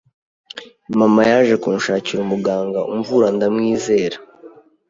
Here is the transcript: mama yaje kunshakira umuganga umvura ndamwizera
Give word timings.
mama 0.99 1.21
yaje 1.31 1.55
kunshakira 1.63 2.19
umuganga 2.23 2.79
umvura 2.93 3.27
ndamwizera 3.35 4.17